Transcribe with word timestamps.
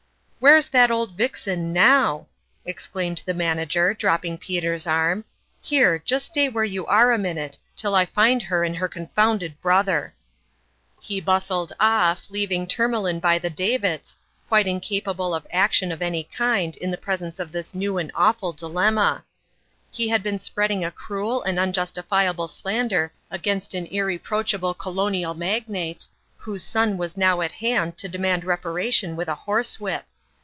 "Where's 0.41 0.69
that 0.69 0.89
old 0.89 1.11
vixen 1.11 1.71
now 1.71 2.21
f" 2.21 2.25
exclaimed 2.71 3.21
the 3.27 3.33
Manager, 3.35 3.93
dropping 3.93 4.39
Peter's 4.39 4.87
arm." 4.87 5.23
Here, 5.61 5.99
just 6.03 6.25
stay 6.25 6.49
where 6.49 6.63
you 6.63 6.83
are 6.87 7.11
a 7.11 7.17
minute, 7.19 7.59
till 7.75 7.93
I 7.93 8.05
find 8.07 8.41
her 8.41 8.63
and 8.63 8.75
her 8.77 8.87
confounded 8.87 9.61
brother!" 9.61 10.15
He 10.99 11.21
bustled 11.21 11.73
off, 11.79 12.23
leaving 12.31 12.65
Tourmalin 12.65 13.19
by 13.19 13.37
the 13.37 13.51
davits, 13.51 14.17
quite 14.49 14.65
incapable 14.65 15.35
of 15.35 15.45
action 15.51 15.91
of 15.91 16.01
any 16.01 16.23
kind 16.23 16.75
in 16.77 16.89
the 16.89 16.97
presence 16.97 17.37
of 17.39 17.51
this 17.51 17.75
new 17.75 17.99
and 17.99 18.11
awful 18.15 18.51
dilemma. 18.51 19.23
He 19.91 20.09
had 20.09 20.23
been 20.23 20.39
spreading 20.39 20.83
a 20.83 20.89
cruel 20.89 21.43
and 21.43 21.59
unjustifia 21.59 22.35
ble 22.35 22.47
slander 22.47 23.11
against 23.29 23.75
an 23.75 23.85
irreproachable 23.85 24.73
colonial 24.73 25.35
magnate, 25.35 26.07
whose 26.37 26.63
son 26.63 26.97
was 26.97 27.15
now 27.15 27.41
at 27.41 27.51
hand 27.51 27.95
to 27.99 28.09
de 28.09 28.17
mand 28.17 28.43
reparation 28.43 29.15
with 29.15 29.27
a 29.27 29.35
horsewhip. 29.45 30.05